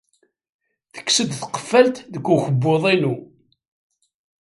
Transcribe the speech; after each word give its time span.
Tekkes-d 0.93 1.31
tqeffalt 1.41 1.95
deg 2.13 2.25
ukebbuḍ-inu. 2.35 3.13